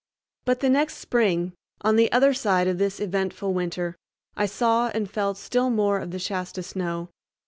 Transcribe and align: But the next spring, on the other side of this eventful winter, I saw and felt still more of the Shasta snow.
But 0.45 0.61
the 0.61 0.69
next 0.71 0.95
spring, 0.97 1.53
on 1.81 1.95
the 1.95 2.11
other 2.11 2.33
side 2.33 2.67
of 2.67 2.79
this 2.79 2.99
eventful 2.99 3.53
winter, 3.53 3.95
I 4.35 4.47
saw 4.47 4.87
and 4.95 5.07
felt 5.07 5.37
still 5.37 5.69
more 5.69 5.99
of 5.99 6.09
the 6.09 6.17
Shasta 6.17 6.63
snow. 6.63 7.09